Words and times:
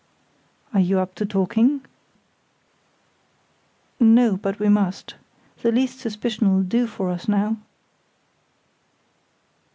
"Are 0.73 0.79
you 0.79 0.97
up 0.97 1.13
to 1.13 1.27
talking?" 1.27 1.85
"No; 3.99 4.35
but 4.35 4.57
we 4.57 4.67
must. 4.67 5.13
The 5.61 5.71
least 5.71 5.99
suspicion'll 5.99 6.63
do 6.63 6.87
for 6.87 7.11
us 7.11 7.27
now." 7.27 7.57